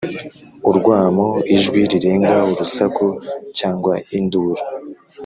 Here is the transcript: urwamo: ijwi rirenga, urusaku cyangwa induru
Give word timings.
urwamo: 0.69 1.27
ijwi 1.55 1.81
rirenga, 1.91 2.37
urusaku 2.51 3.05
cyangwa 3.57 3.93
induru 4.17 4.63